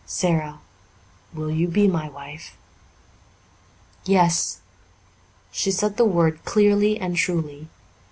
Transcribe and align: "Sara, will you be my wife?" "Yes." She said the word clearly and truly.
"Sara, 0.07 0.57
will 1.31 1.51
you 1.51 1.67
be 1.67 1.87
my 1.87 2.09
wife?" 2.09 2.57
"Yes." 4.03 4.57
She 5.51 5.69
said 5.69 5.97
the 5.97 6.05
word 6.05 6.43
clearly 6.43 6.97
and 6.99 7.15
truly. 7.15 7.67